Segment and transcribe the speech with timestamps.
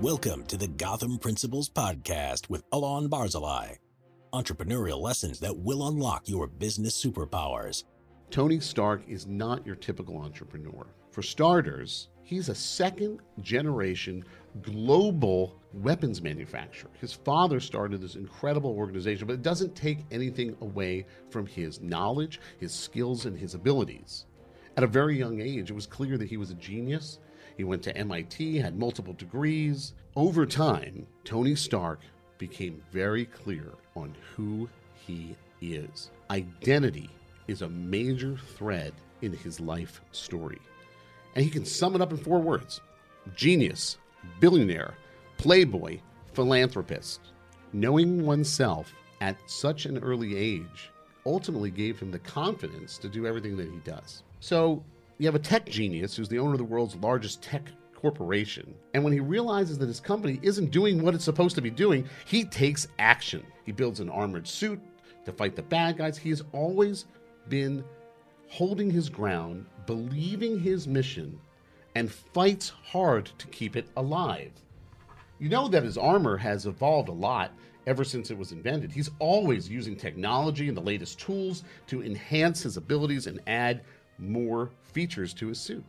[0.00, 3.76] Welcome to the Gotham Principles Podcast with Alon Barzilai.
[4.32, 7.84] Entrepreneurial lessons that will unlock your business superpowers.
[8.30, 10.86] Tony Stark is not your typical entrepreneur.
[11.10, 14.24] For starters, he's a second generation
[14.62, 16.90] global weapons manufacturer.
[16.98, 22.40] His father started this incredible organization, but it doesn't take anything away from his knowledge,
[22.58, 24.24] his skills, and his abilities.
[24.78, 27.18] At a very young age, it was clear that he was a genius.
[27.60, 29.92] He went to MIT, had multiple degrees.
[30.16, 32.00] Over time, Tony Stark
[32.38, 36.10] became very clear on who he is.
[36.30, 37.10] Identity
[37.48, 40.58] is a major thread in his life story.
[41.34, 42.80] And he can sum it up in four words
[43.36, 43.98] genius,
[44.40, 44.94] billionaire,
[45.36, 46.00] playboy,
[46.32, 47.20] philanthropist.
[47.74, 50.90] Knowing oneself at such an early age
[51.26, 54.22] ultimately gave him the confidence to do everything that he does.
[54.40, 54.82] So,
[55.20, 58.74] you have a tech genius who's the owner of the world's largest tech corporation.
[58.94, 62.08] And when he realizes that his company isn't doing what it's supposed to be doing,
[62.24, 63.44] he takes action.
[63.66, 64.80] He builds an armored suit
[65.26, 66.16] to fight the bad guys.
[66.16, 67.04] He has always
[67.50, 67.84] been
[68.48, 71.38] holding his ground, believing his mission,
[71.94, 74.52] and fights hard to keep it alive.
[75.38, 77.52] You know that his armor has evolved a lot
[77.86, 78.90] ever since it was invented.
[78.90, 83.82] He's always using technology and the latest tools to enhance his abilities and add
[84.20, 85.84] more features to his suit.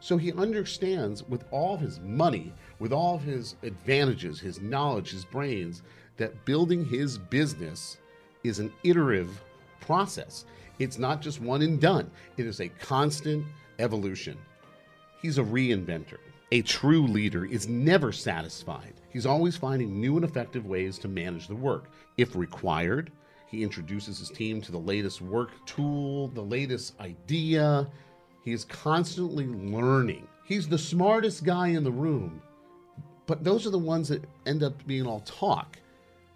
[0.00, 5.24] So he understands with all his money, with all of his advantages, his knowledge, his
[5.24, 5.82] brains,
[6.16, 7.98] that building his business
[8.44, 9.42] is an iterative
[9.80, 10.46] process.
[10.78, 13.44] It's not just one and done, it is a constant
[13.78, 14.38] evolution.
[15.20, 16.18] He's a reinventor.
[16.52, 18.94] A true leader is never satisfied.
[19.10, 21.90] He's always finding new and effective ways to manage the work.
[22.16, 23.12] If required,
[23.50, 27.88] he introduces his team to the latest work tool, the latest idea.
[28.44, 30.28] He is constantly learning.
[30.44, 32.40] He's the smartest guy in the room,
[33.26, 35.78] but those are the ones that end up being all talk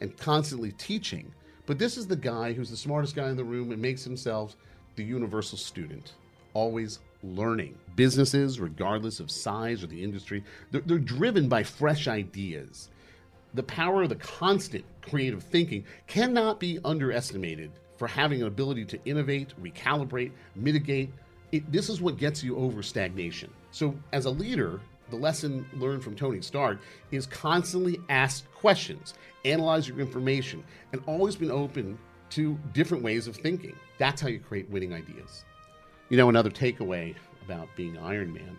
[0.00, 1.32] and constantly teaching.
[1.66, 4.56] But this is the guy who's the smartest guy in the room and makes himself
[4.96, 6.14] the universal student,
[6.54, 7.76] always learning.
[7.96, 12.88] Businesses, regardless of size or the industry, they're, they're driven by fresh ideas.
[13.54, 18.98] The power of the constant creative thinking cannot be underestimated for having an ability to
[19.04, 21.10] innovate, recalibrate, mitigate.
[21.52, 23.50] It, this is what gets you over stagnation.
[23.72, 24.80] So, as a leader,
[25.10, 26.78] the lesson learned from Tony Stark
[27.10, 30.62] is constantly ask questions, analyze your information,
[30.92, 31.98] and always been open
[32.30, 33.74] to different ways of thinking.
[33.98, 35.44] That's how you create winning ideas.
[36.08, 38.56] You know, another takeaway about being Iron Man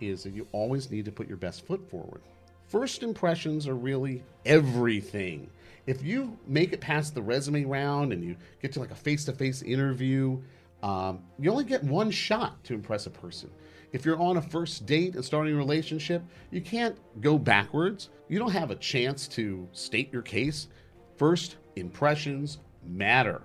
[0.00, 2.20] is that you always need to put your best foot forward.
[2.68, 5.50] First impressions are really everything.
[5.86, 9.24] If you make it past the resume round and you get to like a face
[9.26, 10.40] to face interview,
[10.82, 13.50] um, you only get one shot to impress a person.
[13.92, 18.10] If you're on a first date and starting a relationship, you can't go backwards.
[18.28, 20.68] You don't have a chance to state your case.
[21.16, 23.40] First impressions matter.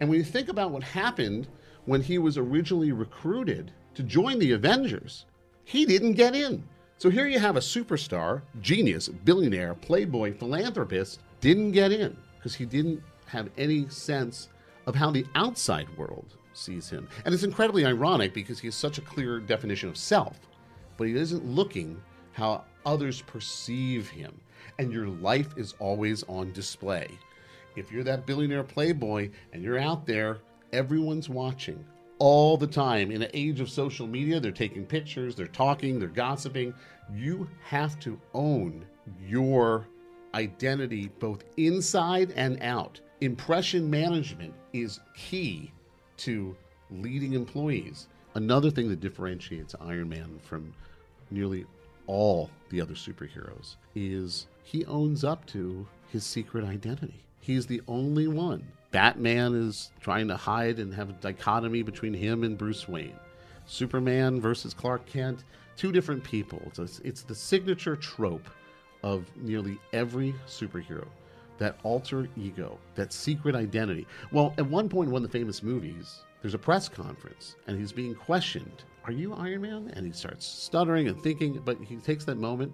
[0.00, 1.46] And when you think about what happened
[1.84, 5.26] when he was originally recruited to join the Avengers,
[5.64, 6.64] he didn't get in.
[6.98, 12.64] So here you have a superstar, genius, billionaire, playboy, philanthropist, didn't get in because he
[12.64, 14.48] didn't have any sense
[14.86, 17.06] of how the outside world sees him.
[17.26, 20.40] And it's incredibly ironic because he has such a clear definition of self,
[20.96, 22.00] but he isn't looking
[22.32, 24.40] how others perceive him.
[24.78, 27.08] And your life is always on display.
[27.76, 30.38] If you're that billionaire playboy and you're out there,
[30.72, 31.84] everyone's watching
[32.18, 33.10] all the time.
[33.10, 36.74] In an age of social media, they're taking pictures, they're talking, they're gossiping.
[37.12, 38.84] You have to own
[39.26, 39.86] your
[40.34, 43.00] identity both inside and out.
[43.20, 45.72] Impression management is key
[46.18, 46.56] to
[46.90, 48.08] leading employees.
[48.34, 50.74] Another thing that differentiates Iron Man from
[51.30, 51.64] nearly
[52.06, 57.24] all the other superheroes is he owns up to his secret identity.
[57.40, 58.66] He's the only one.
[58.90, 63.18] Batman is trying to hide and have a dichotomy between him and Bruce Wayne.
[63.66, 65.44] Superman versus Clark Kent,
[65.76, 66.62] two different people.
[66.66, 68.48] It's, a, it's the signature trope
[69.02, 71.06] of nearly every superhero
[71.58, 74.06] that alter ego, that secret identity.
[74.30, 77.78] Well, at one point in one of the famous movies, there's a press conference and
[77.78, 79.92] he's being questioned Are you Iron Man?
[79.94, 82.72] And he starts stuttering and thinking, but he takes that moment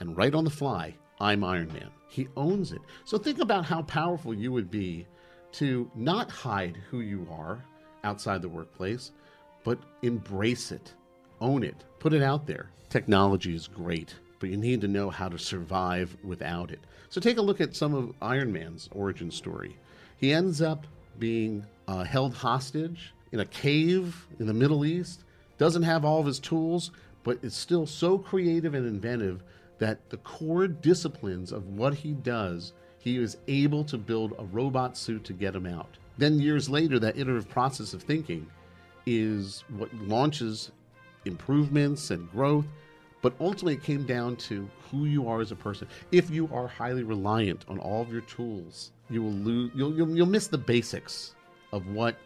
[0.00, 1.90] and right on the fly, I'm Iron Man.
[2.08, 2.80] He owns it.
[3.04, 5.06] So think about how powerful you would be
[5.52, 7.62] to not hide who you are
[8.04, 9.12] outside the workplace,
[9.64, 10.94] but embrace it,
[11.40, 12.70] own it, put it out there.
[12.88, 16.80] Technology is great, but you need to know how to survive without it.
[17.10, 19.76] So take a look at some of Iron Man's origin story.
[20.16, 20.86] He ends up
[21.18, 25.24] being uh, held hostage in a cave in the Middle East,
[25.58, 26.90] doesn't have all of his tools,
[27.22, 29.42] but is still so creative and inventive
[29.78, 32.72] that the core disciplines of what he does,
[33.02, 35.98] he is able to build a robot suit to get him out.
[36.18, 38.46] Then years later, that iterative process of thinking
[39.06, 40.70] is what launches
[41.24, 42.66] improvements and growth.
[43.20, 45.88] But ultimately, it came down to who you are as a person.
[46.12, 49.72] If you are highly reliant on all of your tools, you will lose.
[49.74, 51.34] You'll, you'll, you'll miss the basics
[51.72, 52.16] of what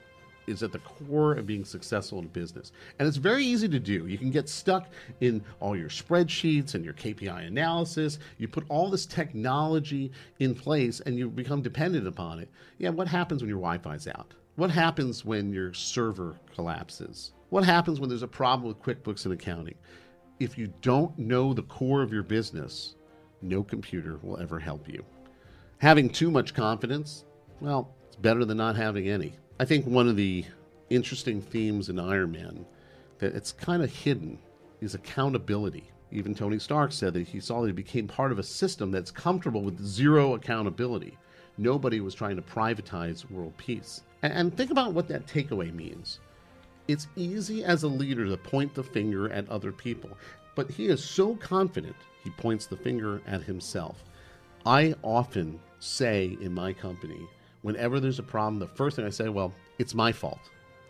[0.47, 2.73] is at the core of being successful in business.
[2.99, 4.07] And it's very easy to do.
[4.07, 4.89] You can get stuck
[5.21, 8.19] in all your spreadsheets and your KPI analysis.
[8.39, 12.49] You put all this technology in place and you become dependent upon it.
[12.79, 14.35] Yeah, what happens when your Wi Fi's out?
[14.57, 17.33] What happens when your server collapses?
[17.51, 19.77] What happens when there's a problem with QuickBooks and accounting?
[20.41, 22.95] If you don't know the core of your business,
[23.43, 25.05] no computer will ever help you.
[25.79, 27.25] Having too much confidence,
[27.61, 29.35] well, it's better than not having any.
[29.59, 30.45] I think one of the
[30.91, 32.67] interesting themes in Iron Man
[33.19, 34.39] that it's kind of hidden
[34.83, 35.91] is accountability.
[36.13, 39.11] Even Tony Stark said that he saw that he became part of a system that's
[39.11, 41.17] comfortable with zero accountability.
[41.57, 44.03] Nobody was trying to privatize world peace.
[44.23, 46.21] And, and think about what that takeaway means.
[46.87, 50.11] It's easy as a leader to point the finger at other people,
[50.55, 54.05] but he is so confident he points the finger at himself.
[54.67, 57.27] I often say in my company,
[57.67, 60.39] whenever there's a problem, the first thing I say, well, it's my fault.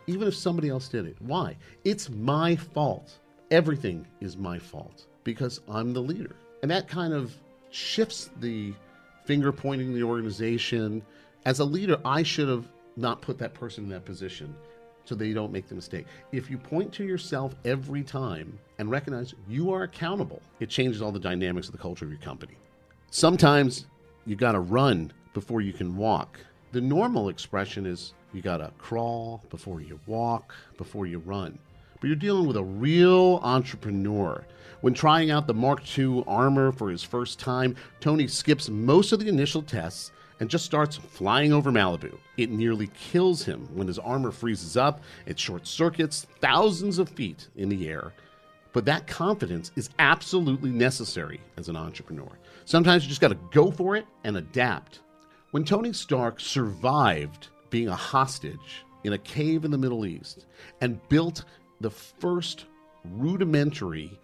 [0.07, 1.17] Even if somebody else did it.
[1.21, 1.57] Why?
[1.85, 3.15] It's my fault.
[3.51, 6.37] Everything is my fault because I'm the leader.
[6.61, 7.35] And that kind of
[7.71, 8.75] shifts the
[9.25, 11.01] finger pointing the organization.
[11.47, 12.69] As a leader, I should have
[12.99, 14.55] not put that person in that position
[15.07, 16.05] so they don't make the mistake.
[16.31, 21.11] If you point to yourself every time and recognize you are accountable, it changes all
[21.11, 22.59] the dynamics of the culture of your company.
[23.11, 23.87] Sometimes
[24.27, 26.39] you got to run before you can walk.
[26.73, 31.59] The normal expression is you got to crawl before you walk, before you run.
[32.01, 34.45] But you're dealing with a real entrepreneur.
[34.81, 39.21] When trying out the Mark II armor for his first time, Tony skips most of
[39.21, 42.19] the initial tests and just starts flying over Malibu.
[42.37, 47.49] It nearly kills him when his armor freezes up, it short circuits thousands of feet
[47.57, 48.13] in the air.
[48.73, 52.31] But that confidence is absolutely necessary as an entrepreneur.
[52.67, 55.01] Sometimes you just got to go for it and adapt.
[55.53, 60.45] When Tony Stark survived being a hostage in a cave in the Middle East
[60.81, 61.45] and built
[61.81, 62.67] the first
[63.05, 64.19] rudimentary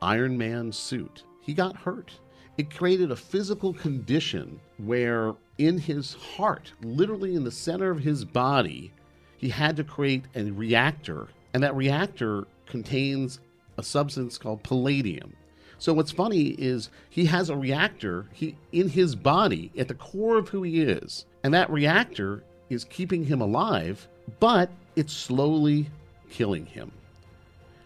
[0.00, 2.10] Iron Man suit, he got hurt.
[2.56, 8.24] It created a physical condition where, in his heart, literally in the center of his
[8.24, 8.92] body,
[9.36, 11.28] he had to create a reactor.
[11.52, 13.40] And that reactor contains
[13.76, 15.34] a substance called palladium.
[15.82, 20.38] So what's funny is he has a reactor he in his body at the core
[20.38, 21.26] of who he is.
[21.42, 24.06] And that reactor is keeping him alive,
[24.38, 25.90] but it's slowly
[26.30, 26.92] killing him.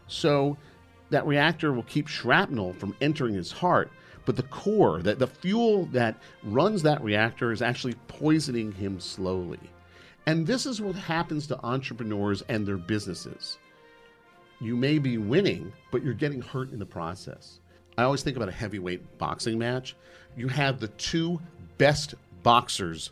[0.08, 0.58] So
[1.08, 3.90] that reactor will keep shrapnel from entering his heart,
[4.26, 9.70] but the core, that the fuel that runs that reactor is actually poisoning him slowly.
[10.26, 13.56] And this is what happens to entrepreneurs and their businesses.
[14.60, 17.60] You may be winning, but you're getting hurt in the process.
[17.98, 19.96] I always think about a heavyweight boxing match.
[20.36, 21.40] You have the two
[21.78, 23.10] best boxers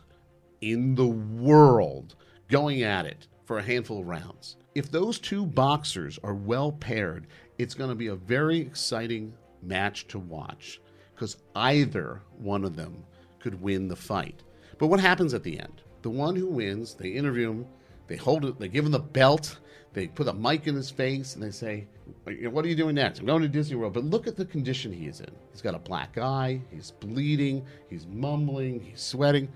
[0.61, 2.15] in the world
[2.49, 4.57] going at it for a handful of rounds.
[4.75, 7.27] If those two boxers are well paired,
[7.57, 9.33] it's going to be a very exciting
[9.63, 10.79] match to watch
[11.13, 13.03] because either one of them
[13.39, 14.43] could win the fight.
[14.77, 15.81] But what happens at the end?
[16.01, 17.65] The one who wins, they interview him,
[18.07, 19.57] they hold it, they give him the belt,
[19.95, 21.87] they put a mic in his face, and they say,
[22.25, 23.19] What are you doing next?
[23.19, 23.93] I'm going to Disney World.
[23.93, 25.31] But look at the condition he is in.
[25.51, 29.47] He's got a black eye, he's bleeding, he's mumbling, he's sweating.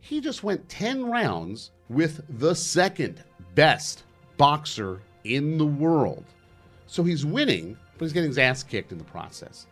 [0.00, 3.22] He just went 10 rounds with the second
[3.54, 4.04] best
[4.38, 6.24] boxer in the world.
[6.86, 9.66] So he's winning, but he's getting his ass kicked in the process.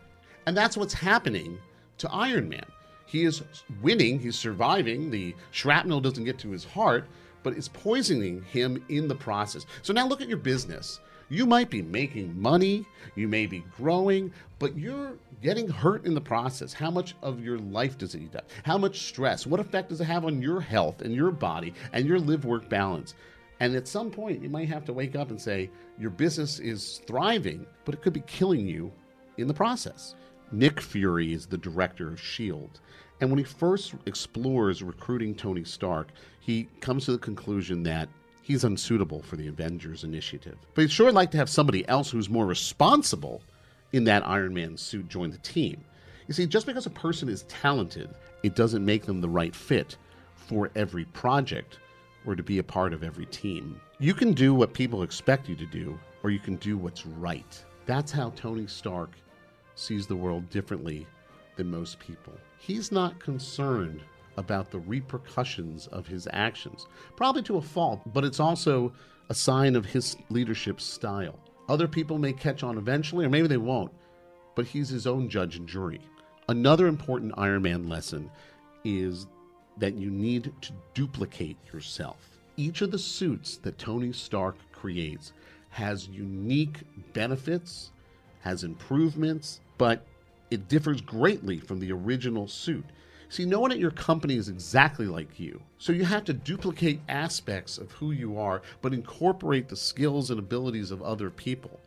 [0.45, 1.57] And that's what's happening
[1.97, 2.65] to Iron Man.
[3.07, 3.41] He is
[3.81, 7.07] winning, he's surviving, the shrapnel doesn't get to his heart,
[7.47, 9.65] but it's poisoning him in the process.
[9.81, 10.99] So now look at your business.
[11.29, 12.85] You might be making money,
[13.15, 16.73] you may be growing, but you're getting hurt in the process.
[16.73, 18.49] How much of your life does it eat up?
[18.63, 19.47] How much stress?
[19.47, 22.67] What effect does it have on your health and your body and your live work
[22.67, 23.13] balance?
[23.61, 26.99] And at some point, you might have to wake up and say, your business is
[27.07, 28.91] thriving, but it could be killing you
[29.37, 30.15] in the process.
[30.51, 32.81] Nick Fury is the director of S.H.I.E.L.D.
[33.19, 36.09] And when he first explores recruiting Tony Stark,
[36.47, 38.07] he comes to the conclusion that
[38.41, 40.57] he's unsuitable for the Avengers initiative.
[40.73, 43.41] But he'd sure like to have somebody else who's more responsible
[43.91, 45.83] in that Iron Man suit join the team.
[46.25, 48.09] You see, just because a person is talented,
[48.43, 49.97] it doesn't make them the right fit
[50.37, 51.79] for every project
[52.25, 53.81] or to be a part of every team.
[53.99, 57.61] You can do what people expect you to do, or you can do what's right.
[57.85, 59.11] That's how Tony Stark
[59.75, 61.07] sees the world differently
[61.57, 62.33] than most people.
[62.57, 64.01] He's not concerned
[64.37, 68.93] about the repercussions of his actions, probably to a fault, but it's also
[69.29, 71.37] a sign of his leadership style.
[71.67, 73.91] Other people may catch on eventually, or maybe they won't,
[74.55, 75.99] but he's his own judge and jury.
[76.47, 78.31] Another important Iron Man lesson
[78.85, 79.27] is
[79.77, 82.37] that you need to duplicate yourself.
[82.55, 85.33] Each of the suits that Tony Stark creates
[85.69, 86.79] has unique
[87.13, 87.91] benefits,
[88.41, 90.05] has improvements, but
[90.49, 92.85] it differs greatly from the original suit.
[93.29, 95.61] See, no one at your company is exactly like you.
[95.79, 100.39] So you have to duplicate aspects of who you are, but incorporate the skills and
[100.39, 101.81] abilities of other people.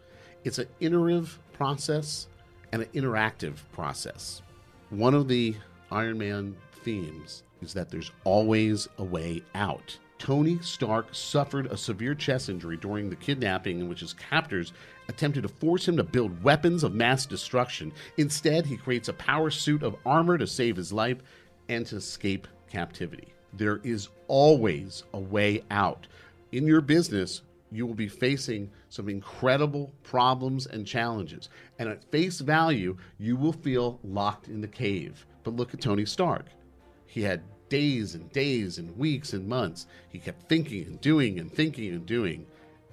[0.45, 2.29] It's an iterative process
[2.73, 4.43] and an interactive process.
[4.91, 5.57] One of the
[5.91, 9.99] Iron Man themes is that there's always a way out.
[10.21, 14.75] Tony Stark suffered a severe chest injury during the kidnapping in which his captors
[15.09, 17.91] attempted to force him to build weapons of mass destruction.
[18.19, 21.17] Instead, he creates a power suit of armor to save his life
[21.71, 23.33] and to escape captivity.
[23.55, 26.07] There is always a way out.
[26.53, 27.41] In your business,
[27.73, 31.49] you will be facing some incredible problems and challenges.
[31.79, 35.25] And at face value, you will feel locked in the cave.
[35.45, 36.45] But look at Tony Stark.
[37.07, 39.87] He had days and days and weeks and months.
[40.11, 42.47] He kept thinking and doing and thinking and doing.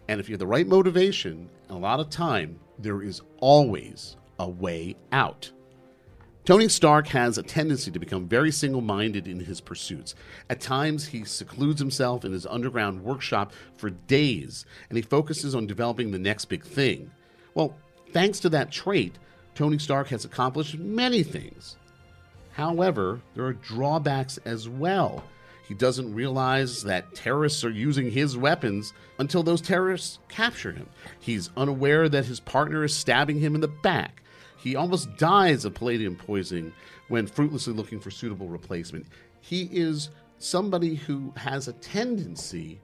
[0.07, 4.15] And if you have the right motivation and a lot of time, there is always
[4.39, 5.51] a way out.
[6.45, 10.15] Tony Stark has a tendency to become very single minded in his pursuits.
[10.49, 15.67] At times, he secludes himself in his underground workshop for days and he focuses on
[15.67, 17.11] developing the next big thing.
[17.53, 17.75] Well,
[18.13, 19.17] thanks to that trait,
[19.55, 21.75] Tony Stark has accomplished many things.
[22.57, 25.23] However, there are drawbacks as well.
[25.67, 30.89] He doesn't realize that terrorists are using his weapons until those terrorists capture him.
[31.19, 34.23] He's unaware that his partner is stabbing him in the back.
[34.57, 36.73] He almost dies of palladium poisoning
[37.09, 39.05] when fruitlessly looking for suitable replacement.
[39.39, 40.09] He is
[40.39, 42.79] somebody who has a tendency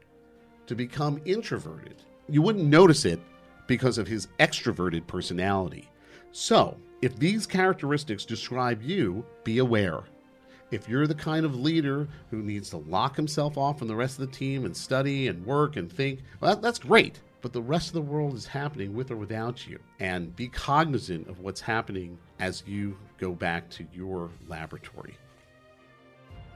[0.67, 1.95] to become introverted.
[2.29, 3.19] You wouldn't notice it
[3.65, 5.89] because of his extroverted personality.
[6.33, 10.01] So, if these characteristics describe you, be aware.
[10.71, 14.19] If you're the kind of leader who needs to lock himself off from the rest
[14.19, 17.21] of the team and study and work and think, well, that's great.
[17.41, 19.77] But the rest of the world is happening with or without you.
[19.99, 25.15] And be cognizant of what's happening as you go back to your laboratory.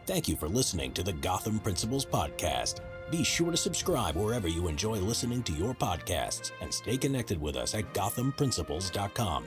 [0.07, 2.79] Thank you for listening to the Gotham Principles Podcast.
[3.11, 7.55] Be sure to subscribe wherever you enjoy listening to your podcasts and stay connected with
[7.55, 9.43] us at gothamprinciples.com.